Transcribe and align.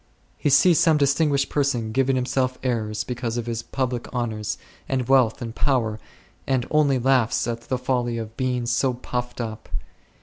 He 0.35 0.49
sees 0.49 0.79
some 0.79 0.97
distinguished 0.97 1.49
person 1.49 1.91
giving 1.91 2.15
himself 2.15 2.57
airs 2.63 3.03
because 3.03 3.37
of 3.37 3.45
his 3.45 3.61
public 3.61 4.11
honours, 4.11 4.57
and 4.89 5.07
wealth, 5.07 5.43
and 5.43 5.53
power, 5.53 5.99
and 6.47 6.65
only 6.71 6.97
laughs 6.97 7.45
at 7.45 7.61
the 7.61 7.77
folly 7.77 8.17
of 8.17 8.35
being 8.35 8.65
so 8.65 8.95
puffed 8.95 9.39
up. 9.39 9.69